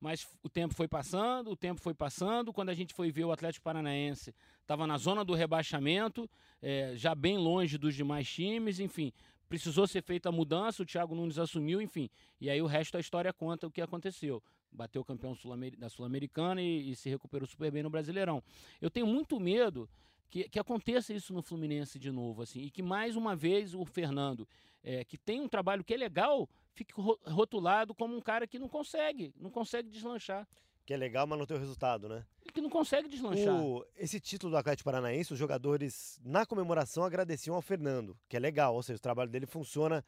[0.00, 2.52] mas o tempo foi passando, o tempo foi passando.
[2.52, 6.28] Quando a gente foi ver o Atlético Paranaense, estava na zona do rebaixamento,
[6.62, 9.12] é, já bem longe dos demais times, enfim.
[9.50, 12.08] Precisou ser feita a mudança, o Thiago Nunes assumiu, enfim.
[12.40, 14.40] E aí o resto da história conta o que aconteceu
[14.72, 18.40] bateu campeão sul da Sul-Americana e, e, se recuperou super bem no Brasileirão.
[18.80, 19.90] Eu tenho muito medo
[20.28, 23.84] que, que aconteça isso no Fluminense de novo, assim, e que mais uma vez o
[23.84, 24.48] Fernando,
[24.84, 26.94] é, que tem um trabalho que é legal, fique
[27.26, 30.46] rotulado como um cara que não consegue, não consegue deslanchar.
[30.84, 32.24] Que é legal, mas não tem o resultado, né?
[32.52, 33.54] Que não consegue deslanchar.
[33.54, 38.40] O, esse título do Atlético Paranaense, os jogadores na comemoração agradeciam ao Fernando, que é
[38.40, 40.04] legal, ou seja, o trabalho dele funciona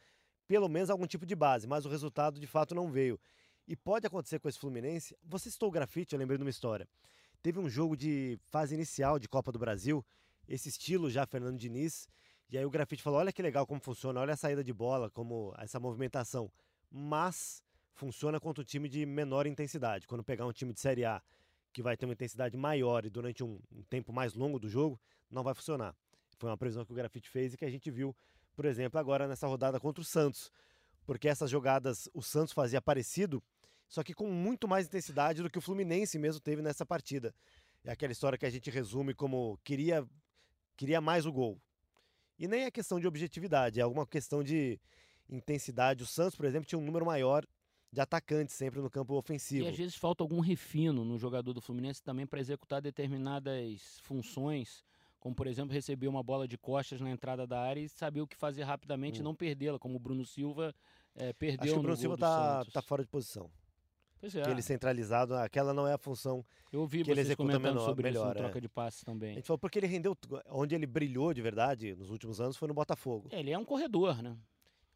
[0.49, 3.19] pelo menos algum tipo de base, mas o resultado de fato não veio.
[3.67, 5.17] E pode acontecer com esse Fluminense.
[5.23, 6.89] Você citou o grafite, eu lembrei de uma história.
[7.43, 10.05] Teve um jogo de fase inicial de Copa do Brasil,
[10.49, 12.09] esse estilo já Fernando Diniz.
[12.51, 15.11] E aí o grafite falou: olha que legal como funciona, olha a saída de bola,
[15.11, 16.53] como essa movimentação.
[16.91, 20.07] Mas funciona contra um time de menor intensidade.
[20.07, 21.23] Quando pegar um time de Série A
[21.73, 25.01] que vai ter uma intensidade maior e durante um, um tempo mais longo do jogo,
[25.31, 25.95] não vai funcionar.
[26.39, 28.15] Foi uma previsão que o grafite fez e que a gente viu,
[28.55, 30.51] por exemplo, agora nessa rodada contra o Santos.
[31.07, 33.43] Porque essas jogadas o Santos fazia parecido
[33.93, 37.35] só que com muito mais intensidade do que o Fluminense mesmo teve nessa partida.
[37.85, 40.09] É aquela história que a gente resume como queria,
[40.79, 41.61] queria mais o gol.
[42.39, 44.81] E nem é questão de objetividade, é alguma questão de
[45.29, 46.03] intensidade.
[46.03, 47.47] O Santos, por exemplo, tinha um número maior
[47.93, 49.67] de atacantes sempre no campo ofensivo.
[49.67, 54.83] E às vezes falta algum refino no jogador do Fluminense também para executar determinadas funções,
[55.21, 58.27] como por exemplo receber uma bola de costas na entrada da área e saber o
[58.27, 59.21] que fazer rapidamente hum.
[59.21, 60.75] e não perdê-la, como o Bruno Silva
[61.15, 63.51] é, perdeu Acho que o Bruno Silva está tá fora de posição.
[64.19, 64.41] Pois é.
[64.41, 68.31] Aquele centralizado, aquela não é a função Eu ouvi que ele executa menor, sobre melhor,
[68.31, 68.43] isso é.
[68.43, 69.33] troca de passes também.
[69.33, 70.17] A gente falou porque ele rendeu,
[70.49, 73.29] onde ele brilhou de verdade nos últimos anos foi no Botafogo.
[73.33, 74.37] É, ele é um corredor, né?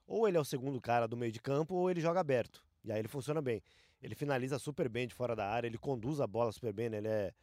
[0.07, 2.65] Ou ele é o segundo cara do meio de campo ou ele joga aberto.
[2.87, 3.61] E aí ele funciona bem.
[4.01, 6.99] Ele finaliza super bem de fora da área, ele conduz a bola super bem, né?
[6.99, 7.35] Ele é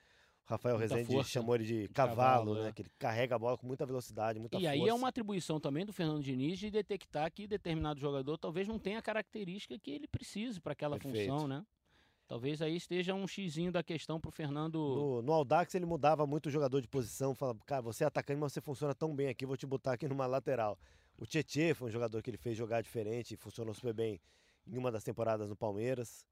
[0.46, 2.70] Rafael Muita Rezende força, chamou ele de, de cavalo, cavalo, né?
[2.70, 2.72] é.
[2.72, 4.72] Que ele carrega a bola com muita velocidade, muita E força.
[4.72, 8.78] aí é uma atribuição também do Fernando Diniz de detectar que determinado jogador talvez não
[8.78, 11.32] tenha a característica que ele precise para aquela Perfeito.
[11.32, 11.66] função, né?
[12.28, 14.78] Talvez aí esteja um xizinho da questão pro Fernando.
[14.78, 18.40] No, no Audax ele mudava muito o jogador de posição, falava, cara, você é atacante,
[18.40, 20.78] mas você funciona tão bem aqui, vou te botar aqui numa lateral.
[21.18, 24.20] O Tietê foi um jogador que ele fez jogar diferente, funcionou super bem
[24.68, 26.26] em uma das temporadas no Palmeiras.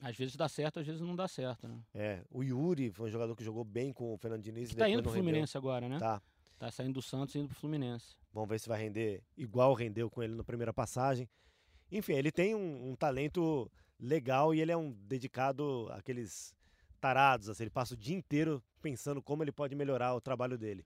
[0.00, 1.78] Às vezes dá certo, às vezes não dá certo, né?
[1.94, 4.70] É, o Yuri foi um jogador que jogou bem com o Fernando Diniz.
[4.70, 5.24] Que tá indo pro não rendeu.
[5.24, 5.98] Fluminense agora, né?
[5.98, 6.22] Tá.
[6.58, 8.16] Tá saindo do Santos e indo pro Fluminense.
[8.32, 11.28] Vamos ver se vai render igual rendeu com ele na primeira passagem.
[11.90, 16.54] Enfim, ele tem um, um talento legal e ele é um dedicado àqueles
[17.00, 17.48] tarados.
[17.48, 20.84] Assim, ele passa o dia inteiro pensando como ele pode melhorar o trabalho dele.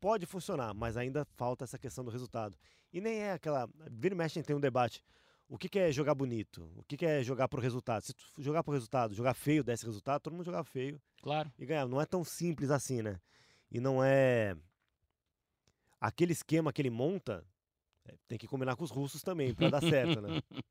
[0.00, 2.56] Pode funcionar, mas ainda falta essa questão do resultado.
[2.92, 3.68] E nem é aquela.
[3.90, 5.02] Vira e mexe tem um debate.
[5.48, 6.70] O que, que é jogar bonito?
[6.76, 8.02] O que, que é jogar pro resultado?
[8.02, 11.50] Se tu jogar pro resultado, jogar feio desse resultado, todo mundo jogar feio Claro.
[11.58, 11.86] e ganhar.
[11.88, 13.18] Não é tão simples assim, né?
[13.70, 14.54] E não é.
[16.00, 17.44] Aquele esquema que ele monta,
[18.04, 20.40] é, tem que combinar com os russos também, pra dar certo, né?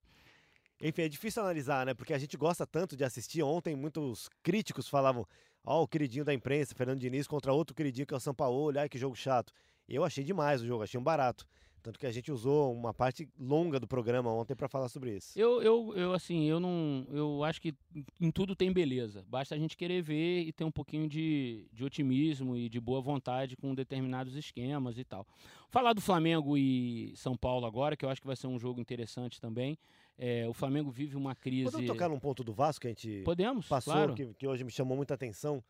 [0.80, 1.94] Enfim, é difícil analisar, né?
[1.96, 3.42] Porque a gente gosta tanto de assistir.
[3.42, 5.26] Ontem, muitos críticos falavam:
[5.64, 8.78] Ó, o queridinho da imprensa, Fernando Diniz, contra outro queridinho que é o São Paulo.
[8.78, 9.52] Ai, que jogo chato.
[9.90, 11.46] Eu achei demais o jogo, achei um barato.
[11.88, 15.40] Tanto que a gente usou uma parte longa do programa ontem para falar sobre isso.
[15.40, 17.08] Eu, eu, eu, assim, eu não.
[17.10, 17.74] Eu acho que
[18.20, 19.24] em tudo tem beleza.
[19.30, 23.00] Basta a gente querer ver e ter um pouquinho de, de otimismo e de boa
[23.00, 25.26] vontade com determinados esquemas e tal.
[25.70, 28.82] Falar do Flamengo e São Paulo agora, que eu acho que vai ser um jogo
[28.82, 29.80] interessante também.
[30.18, 31.72] É, o Flamengo vive uma crise.
[31.72, 34.14] Podemos tocar num ponto do Vasco que a gente Podemos, passou, claro.
[34.14, 35.64] que, que hoje me chamou muita atenção,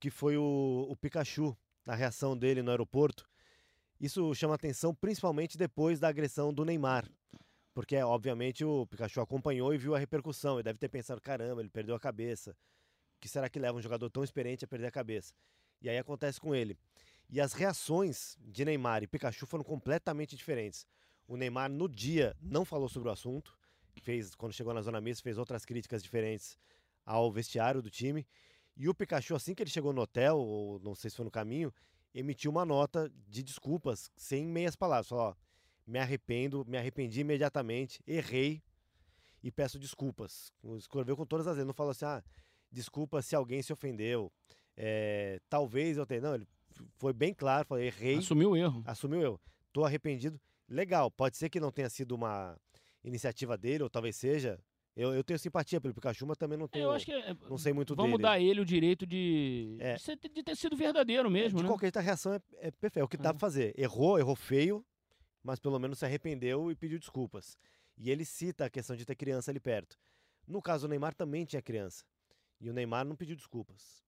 [0.00, 3.30] que foi o, o Pikachu, na reação dele no aeroporto.
[4.00, 7.06] Isso chama atenção principalmente depois da agressão do Neymar.
[7.74, 10.58] Porque, obviamente, o Pikachu acompanhou e viu a repercussão.
[10.58, 12.52] E deve ter pensado: caramba, ele perdeu a cabeça.
[13.16, 15.34] O que será que leva um jogador tão experiente a perder a cabeça?
[15.82, 16.78] E aí acontece com ele.
[17.28, 20.86] E as reações de Neymar e Pikachu foram completamente diferentes.
[21.28, 23.56] O Neymar, no dia, não falou sobre o assunto.
[24.02, 26.56] Fez, quando chegou na zona mista, fez outras críticas diferentes
[27.04, 28.26] ao vestiário do time.
[28.76, 31.30] E o Pikachu, assim que ele chegou no hotel, ou não sei se foi no
[31.30, 31.72] caminho,
[32.14, 35.08] emitiu uma nota de desculpas, sem meias palavras.
[35.08, 35.34] Falou, ó,
[35.86, 38.62] me arrependo, me arrependi imediatamente, errei
[39.42, 40.52] e peço desculpas.
[40.76, 42.22] Escreveu com todas as letras, não falou assim, ah,
[42.70, 44.32] desculpa se alguém se ofendeu,
[44.76, 46.20] é, talvez eu tenha...
[46.20, 46.46] Não, ele
[46.96, 48.18] foi bem claro, falou, errei.
[48.18, 48.82] Assumiu o erro.
[48.86, 49.40] Assumiu eu.
[49.72, 50.40] Tô arrependido.
[50.68, 52.56] Legal, pode ser que não tenha sido uma
[53.02, 54.58] iniciativa dele, ou talvez seja.
[54.96, 56.84] Eu, eu tenho simpatia pelo Pikachu, mas também não tenho.
[56.84, 58.22] Eu acho que é, não sei muito vamos dele.
[58.24, 59.94] dar a ele o direito de, É.
[59.94, 61.68] de, ser- de ter sido verdadeiro mesmo, de né?
[61.68, 63.00] qualquer jeito, a reação é, é perfeita.
[63.00, 63.32] É o que dá É.
[63.32, 63.72] pra fazer.
[63.78, 64.84] Errou, errou feio,
[65.42, 67.56] mas pelo menos se arrependeu e pediu desculpas.
[67.96, 69.96] E ele cita a questão de ter criança ali perto.
[70.46, 72.04] No caso, o Neymar também tinha criança.
[72.60, 74.02] E o Neymar não pediu desculpas.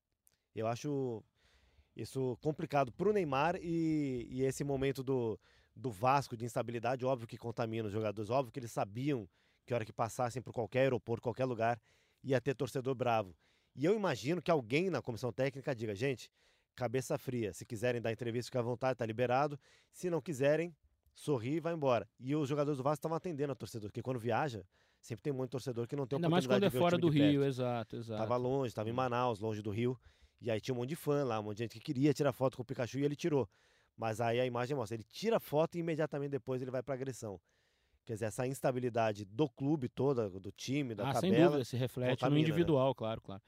[0.54, 1.22] Eu acho
[1.94, 5.38] isso complicado pro Neymar e, e esse momento do,
[5.76, 9.28] do Vasco de instabilidade, óbvio que contamina os jogadores, óbvio que eles sabiam
[9.64, 11.80] que a hora que passassem por qualquer aeroporto, qualquer lugar,
[12.22, 13.36] ia ter torcedor bravo.
[13.74, 16.30] E eu imagino que alguém na comissão técnica diga, gente,
[16.74, 19.58] cabeça fria, se quiserem dar entrevista, fica à vontade, tá liberado.
[19.92, 20.74] Se não quiserem,
[21.14, 22.08] sorri e vai embora.
[22.18, 24.64] E os jogadores do Vasco estavam atendendo a torcedor, porque quando viaja,
[25.00, 26.80] sempre tem muito torcedor que não tem Ainda mais quando oportunidade é de ver o
[26.80, 27.08] fora do.
[27.08, 28.20] Rio, exato, exato.
[28.20, 28.96] Tava longe, tava em Hum.
[28.96, 29.98] Manaus, longe do Rio.
[30.40, 32.32] E aí tinha um monte de fã lá, um monte de gente que queria tirar
[32.32, 33.48] foto com o Pikachu e ele tirou.
[33.96, 36.94] Mas aí a imagem mostra, ele tira a foto e imediatamente depois ele vai pra
[36.94, 37.40] agressão.
[38.04, 41.50] Quer dizer, essa instabilidade do clube toda, do time, da ah, sem tabela.
[41.50, 42.40] dúvida, se reflete no contamina, né?
[42.40, 43.42] individual, claro, claro.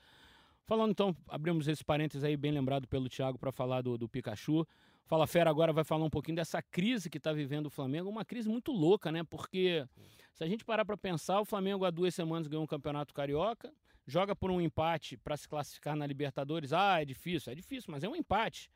[0.67, 4.67] Falando então, abrimos esse parênteses aí, bem lembrado pelo Thiago, para falar do, do Pikachu.
[5.07, 8.25] Fala Fera agora vai falar um pouquinho dessa crise que está vivendo o Flamengo, uma
[8.25, 9.23] crise muito louca, né?
[9.23, 9.87] Porque
[10.33, 13.71] se a gente parar para pensar, o Flamengo há duas semanas ganhou um campeonato carioca,
[14.07, 16.73] joga por um empate para se classificar na Libertadores.
[16.73, 18.71] Ah, é difícil, é difícil, mas é um empate.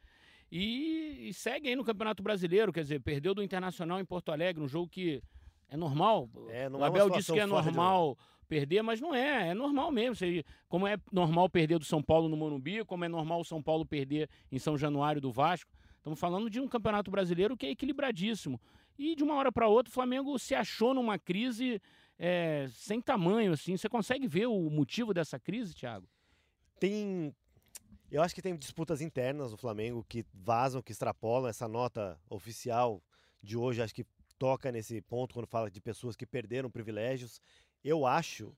[0.50, 4.62] E, e segue aí no Campeonato Brasileiro, quer dizer, perdeu do Internacional em Porto Alegre,
[4.62, 5.22] um jogo que
[5.68, 6.28] é normal.
[6.48, 9.90] É, o é Abel disse situação que é normal perder, mas não é, é normal
[9.92, 10.16] mesmo.
[10.16, 13.62] Você- como é normal perder do São Paulo no Morumbi, como é normal o São
[13.62, 15.70] Paulo perder em São Januário do Vasco.
[15.98, 18.60] Estamos falando de um campeonato brasileiro que é equilibradíssimo.
[18.98, 21.80] E de uma hora para outra o Flamengo se achou numa crise
[22.18, 23.76] é, sem tamanho, assim.
[23.76, 26.08] Você consegue ver o motivo dessa crise, Thiago?
[26.80, 27.34] Tem.
[28.10, 33.02] Eu acho que tem disputas internas no Flamengo que vazam, que extrapolam essa nota oficial
[33.42, 33.82] de hoje.
[33.82, 34.06] Acho que
[34.38, 37.40] toca nesse ponto quando fala de pessoas que perderam privilégios.
[37.82, 38.56] Eu acho.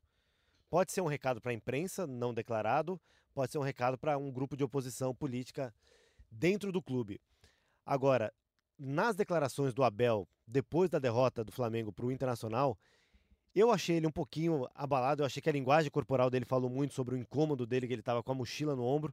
[0.69, 3.01] Pode ser um recado para a imprensa, não declarado,
[3.35, 5.75] pode ser um recado para um grupo de oposição política
[6.31, 7.21] dentro do clube.
[7.85, 8.33] Agora,
[8.79, 12.79] nas declarações do Abel, depois da derrota do Flamengo para o Internacional,
[13.55, 15.23] eu achei ele um pouquinho abalado.
[15.23, 18.01] Eu achei que a linguagem corporal dele falou muito sobre o incômodo dele, que ele
[18.01, 19.13] estava com a mochila no ombro.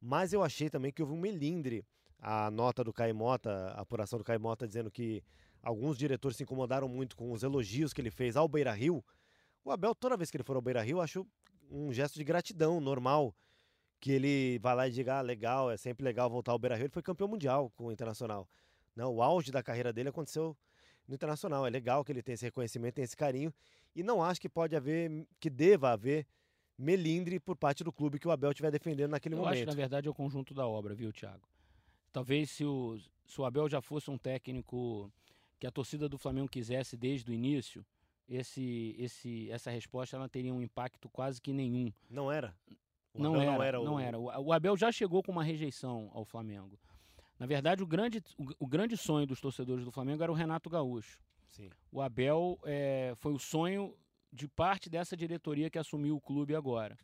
[0.00, 1.84] Mas eu achei também que houve um melindre.
[2.18, 5.22] A nota do Caimota, a apuração do Caimota, dizendo que
[5.66, 9.04] alguns diretores se incomodaram muito com os elogios que ele fez ao Beira Rio.
[9.64, 11.26] O Abel, toda vez que ele for ao Beira Rio, acho
[11.68, 13.34] um gesto de gratidão normal.
[13.98, 16.84] Que ele vai lá e diga: ah, legal, é sempre legal voltar ao Beira Rio.
[16.84, 18.48] Ele foi campeão mundial com o Internacional.
[18.94, 20.56] Não, o auge da carreira dele aconteceu
[21.08, 21.66] no Internacional.
[21.66, 23.52] É legal que ele tenha esse reconhecimento, tenha esse carinho.
[23.94, 26.26] E não acho que pode haver, que deva haver
[26.78, 29.68] melindre por parte do clube que o Abel estiver defendendo naquele Eu acho que, momento.
[29.68, 31.48] na verdade, é o conjunto da obra, viu, Thiago?
[32.12, 35.10] Talvez se o, se o Abel já fosse um técnico
[35.58, 37.84] que a torcida do Flamengo quisesse desde o início,
[38.28, 41.92] esse, esse, essa resposta ela teria um impacto quase que nenhum.
[42.10, 42.54] Não era?
[43.14, 44.18] O Não Abel era, o- não era.
[44.18, 46.78] O Abel já chegou com uma rejeição ao Flamengo.
[47.38, 50.68] Na verdade, o grande, o, o grande sonho dos torcedores do Flamengo era o Renato
[50.68, 51.18] Gaúcho.
[51.46, 51.70] Sim.
[51.92, 53.94] O Abel eh, foi o sonho
[54.32, 56.98] de parte dessa diretoria que assumiu o clube agora.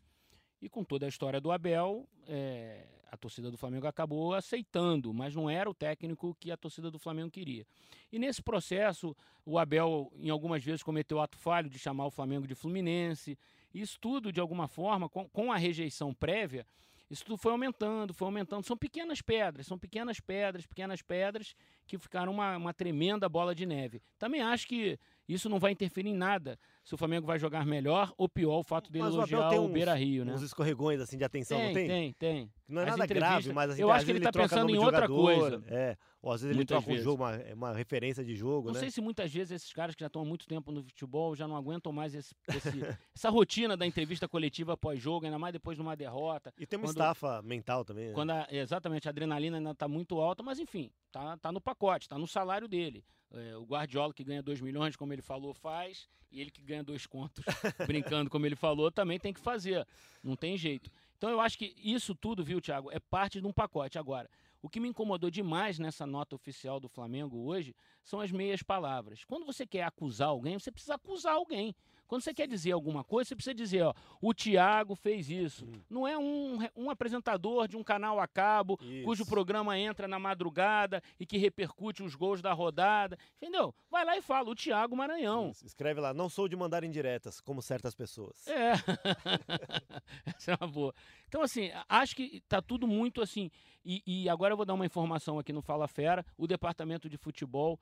[0.61, 5.35] E com toda a história do Abel, eh, a torcida do Flamengo acabou aceitando, mas
[5.35, 7.63] não era o técnico que a torcida do Flamengo queria.
[8.11, 12.47] E nesse processo, o Abel, em algumas vezes, cometeu ato falho de chamar o Flamengo
[12.47, 13.37] de Fluminense.
[13.71, 16.65] Isso tudo, de alguma forma, com, com a rejeição prévia,
[17.13, 18.65] Isso tudo foi aumentando, foi aumentando.
[18.65, 23.67] São pequenas pedras, são pequenas pedras, pequenas pedras que ficaram uma, uma tremenda bola de
[23.67, 24.01] neve.
[24.17, 24.97] Também acho que
[25.27, 28.63] isso não vai interferir em nada se o Flamengo vai jogar melhor ou pior o
[28.63, 30.33] fato dele Mas elogiar o, o Beira Rio, né?
[30.33, 31.87] Uns escorregões assim de atenção, tem, não tem?
[31.87, 32.51] Tem, tem.
[32.67, 34.61] Não é As nada grave, mas assim, eu às acho que ele está troca pensando
[34.67, 35.63] nome em outra jogador, coisa.
[35.67, 35.95] É.
[36.21, 37.03] Ou às vezes ele Muitas troca um vezes.
[37.03, 38.79] jogo, uma, uma referência de jogo, Não né?
[38.79, 41.47] sei se muitas vezes esses caras que já estão há muito tempo no futebol já
[41.47, 42.79] não aguentam mais esse- esse-
[43.15, 46.53] essa rotina da entrevista coletiva pós-jogo, ainda mais depois de uma derrota.
[46.57, 48.07] E tem uma quando- estafa mental também.
[48.07, 48.13] né?
[48.13, 52.07] Quando a- exatamente a adrenalina ainda está muito alta, mas enfim, tá, tá no pacote,
[52.09, 53.03] tá no salário dele.
[53.33, 56.83] É, o Guardiola que ganha 2 milhões, como ele falou, faz, e ele que ganha
[56.83, 57.43] dois contos,
[57.87, 59.87] brincando, como ele falou, também tem que fazer.
[60.23, 60.91] Não tem jeito.
[61.17, 63.97] Então eu acho que isso tudo, viu, Thiago, é parte de um pacote.
[63.97, 64.29] Agora,
[64.61, 69.23] o que me incomodou demais nessa nota oficial do Flamengo hoje são as meias palavras.
[69.25, 71.75] Quando você quer acusar alguém, você precisa acusar alguém.
[72.07, 75.67] Quando você quer dizer alguma coisa, você precisa dizer, ó, o Thiago fez isso.
[75.89, 79.29] Não é um, um apresentador de um canal a cabo, cujo Isso.
[79.29, 83.17] programa entra na madrugada e que repercute os gols da rodada.
[83.37, 83.73] Entendeu?
[83.89, 85.49] Vai lá e fala, o Thiago Maranhão.
[85.49, 85.65] Isso.
[85.65, 88.47] Escreve lá, não sou de mandar indiretas, como certas pessoas.
[88.47, 88.73] É.
[90.37, 90.93] Essa é uma boa.
[91.27, 93.49] Então, assim, acho que tá tudo muito assim.
[93.83, 96.25] E, e agora eu vou dar uma informação aqui no Fala Fera.
[96.37, 97.79] O departamento de futebol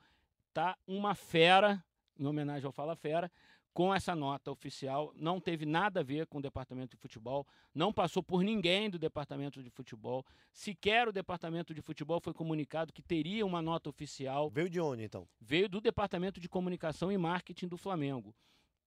[0.52, 1.82] tá uma fera,
[2.18, 3.30] em homenagem ao Fala Fera,
[3.72, 5.12] com essa nota oficial.
[5.16, 8.98] Não teve nada a ver com o departamento de futebol, não passou por ninguém do
[8.98, 10.24] departamento de futebol.
[10.52, 15.04] Sequer o departamento de futebol foi comunicado que teria uma nota oficial Veio de onde,
[15.04, 15.26] então?
[15.40, 18.34] veio do Departamento de Comunicação e Marketing do Flamengo.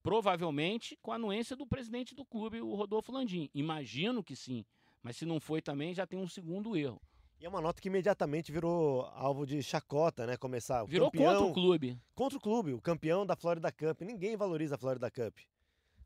[0.04, 3.50] Provavelmente com a anuência do presidente do clube, o Rodolfo Landim.
[3.54, 4.64] Imagino que sim.
[5.02, 7.02] Mas se não foi também, já tem um segundo erro.
[7.40, 10.38] E é uma nota que imediatamente virou alvo de chacota, né?
[10.38, 10.84] Começar.
[10.84, 12.00] o Virou campeão- contra o clube.
[12.16, 14.02] contra o clube, o campeão da Florida Cup.
[14.02, 15.38] Ninguém valoriza a Florida Cup.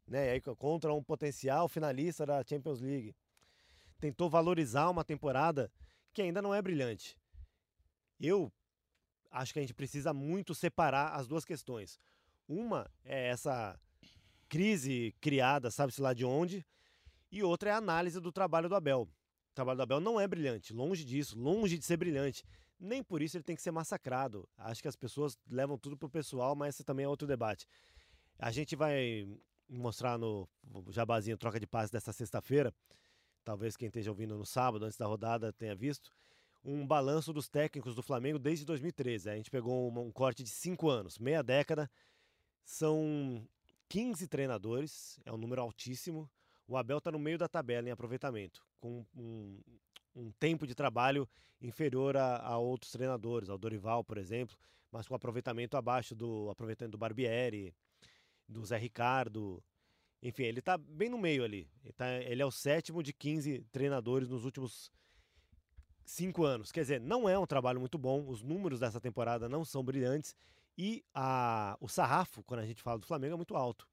[0.08, 0.26] Né?
[0.28, 3.16] E aí, contra um potencial finalista da Champions League.
[4.00, 5.72] Tentou valorizar uma temporada
[6.14, 7.16] que ainda não é brilhante.
[8.20, 8.52] Eu
[9.30, 12.00] acho que a gente precisa muito separar as duas questões.
[12.48, 13.80] Uma é essa
[14.48, 16.66] crise criada, sabe-se lá de onde,
[17.32, 19.08] e outra é a análise do trabalho do Abel.
[19.60, 22.46] Trabalho do Abel não é brilhante, longe disso, longe de ser brilhante.
[22.80, 24.48] Nem por isso ele tem que ser massacrado.
[24.58, 27.68] Acho que as pessoas levam tudo pro pessoal, mas esse também é outro debate.
[28.38, 29.28] A gente vai
[29.68, 30.48] mostrar no
[30.88, 32.74] Jabazinho Troca de Passes dessa sexta-feira,
[33.44, 36.10] talvez quem esteja ouvindo no sábado, antes da rodada, tenha visto,
[36.64, 39.30] um balanço dos técnicos do Flamengo desde 2013.
[39.30, 41.92] A gente pegou um corte de cinco anos, meia década.
[42.64, 43.46] São
[43.90, 46.32] 15 treinadores, é um número altíssimo.
[46.66, 49.60] O Abel está no meio da tabela em aproveitamento, com um,
[50.16, 51.28] um tempo de trabalho
[51.62, 54.58] inferior a, a outros treinadores, ao Dorival, por exemplo,
[54.92, 57.74] mas com aproveitamento abaixo do aproveitamento do Barbieri,
[58.48, 59.64] do Zé Ricardo.
[60.22, 61.70] Enfim, ele está bem no meio ali.
[61.84, 64.92] Ele, tá- ele é o sétimo de 15 treinadores nos últimos
[66.06, 66.72] cinco anos.
[66.72, 70.36] Quer dizer, não é um trabalho muito bom, os números dessa temporada não são brilhantes
[70.78, 73.88] e a, o sarrafo, quando a gente fala do Flamengo, é muito alto.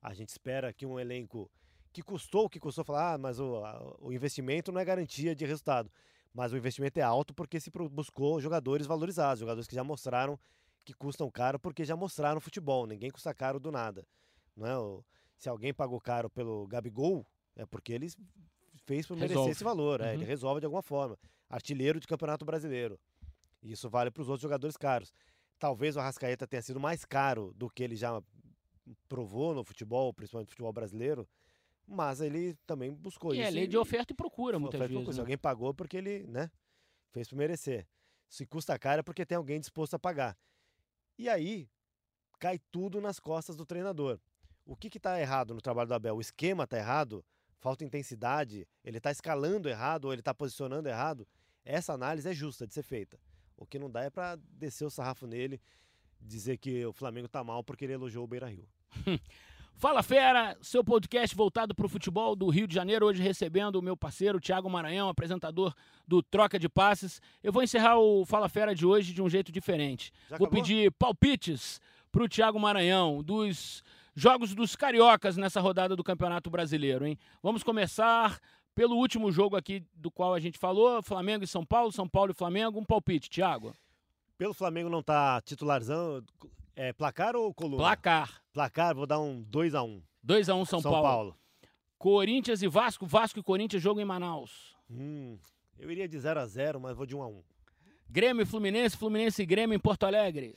[0.00, 1.50] A gente espera que um elenco
[1.92, 3.62] que custou o que custou, falar, ah, mas o,
[4.00, 5.90] o investimento não é garantia de resultado.
[6.34, 10.38] Mas o investimento é alto porque se buscou jogadores valorizados, jogadores que já mostraram
[10.84, 12.86] que custam caro porque já mostraram futebol.
[12.86, 14.06] Ninguém custa caro do nada.
[14.56, 14.76] Não é?
[14.78, 15.04] O-
[15.36, 18.08] se alguém pagou caro pelo Gabigol, é porque ele
[18.84, 19.50] fez por merecer Resolve.
[19.52, 20.00] esse valor.
[20.00, 20.12] é, Uhum.
[20.14, 21.18] ele resolve de alguma forma.
[21.50, 22.98] Artilheiro de Campeonato Brasileiro.
[23.62, 25.12] Isso vale para os outros jogadores caros.
[25.58, 28.20] Talvez o Arrascaeta tenha sido mais caro do que ele já
[29.08, 31.28] provou no futebol, principalmente no futebol brasileiro,
[31.92, 33.48] mas ele também buscou E isso.
[33.48, 35.04] é lei de oferta e procura, muitas Oferta e procura.
[35.06, 35.14] vezes.
[35.16, 35.22] Se né?
[35.22, 36.50] alguém pagou porque ele, né,
[37.10, 37.86] fez por merecer.
[38.28, 40.36] Se custa caro é porque tem alguém disposto a pagar.
[41.18, 41.68] E aí
[42.38, 44.18] cai tudo nas costas do treinador.
[44.64, 46.16] O que está errado no trabalho do Abel?
[46.16, 47.24] O esquema está errado?
[47.58, 48.66] Falta intensidade?
[48.82, 51.26] Ele está escalando errado ou ele está posicionando errado?
[51.64, 53.20] Essa análise é justa de ser feita.
[53.56, 55.60] O que não dá é para descer o sarrafo nele,
[56.20, 58.66] dizer que o Flamengo tá mal porque ele elogiou o Beira-Rio.
[59.76, 63.82] Fala Fera, seu podcast voltado para o futebol do Rio de Janeiro, hoje recebendo o
[63.82, 65.74] meu parceiro Thiago Maranhão, apresentador
[66.06, 67.20] do Troca de Passes.
[67.42, 70.12] Eu vou encerrar o Fala Fera de hoje de um jeito diferente.
[70.30, 70.62] Já vou acabou?
[70.62, 71.80] pedir palpites
[72.12, 73.82] para o Thiago Maranhão dos
[74.14, 77.18] jogos dos cariocas nessa rodada do Campeonato Brasileiro, hein?
[77.42, 78.38] Vamos começar
[78.76, 82.30] pelo último jogo aqui do qual a gente falou, Flamengo e São Paulo, São Paulo
[82.30, 82.78] e Flamengo.
[82.78, 83.74] Um palpite, Thiago.
[84.38, 86.22] Pelo Flamengo não tá titularzão,
[86.74, 87.82] é placar ou coluna?
[87.82, 88.42] Placar.
[88.52, 91.06] Placar, vou dar um 2 a 1 2 a 1 São, São Paulo.
[91.06, 91.36] Paulo.
[91.98, 94.76] Corinthians e Vasco, Vasco e Corinthians, jogo em Manaus.
[94.90, 95.38] Hum,
[95.78, 97.42] eu iria de 0 a 0 mas vou de 1 a 1
[98.08, 100.54] Grêmio e Fluminense, Fluminense e Grêmio em Porto Alegre.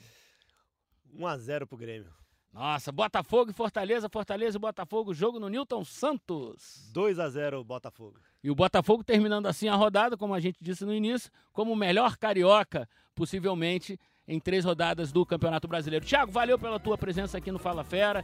[1.14, 2.12] 1 a 0 pro Grêmio.
[2.52, 6.90] Nossa, Botafogo e Fortaleza, Fortaleza e Botafogo, jogo no Newton Santos.
[6.94, 8.18] 2 a 0 Botafogo.
[8.42, 11.76] E o Botafogo terminando assim a rodada, como a gente disse no início, como o
[11.76, 16.06] melhor carioca, possivelmente, em três rodadas do Campeonato Brasileiro.
[16.06, 18.24] Thiago, valeu pela tua presença aqui no Fala Fera.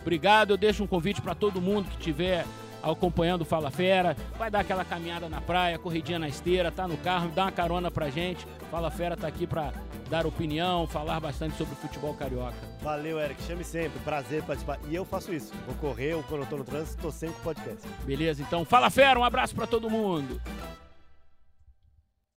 [0.00, 0.52] Obrigado.
[0.52, 2.44] Eu deixo um convite para todo mundo que tiver
[2.82, 6.96] acompanhando o Fala Fera, vai dar aquela caminhada na praia, corridinha na esteira, tá no
[6.96, 8.46] carro, dá uma carona pra gente.
[8.70, 9.72] Fala Fera tá aqui para
[10.08, 12.56] dar opinião, falar bastante sobre o futebol carioca.
[12.80, 13.42] Valeu, Eric.
[13.42, 13.98] Chame sempre.
[14.00, 14.78] Prazer participar.
[14.88, 15.52] E eu faço isso.
[15.66, 17.86] Vou correr ou quando eu tô no trânsito, tô sempre com podcast.
[18.04, 18.64] Beleza, então.
[18.64, 20.40] Fala Fera, um abraço para todo mundo.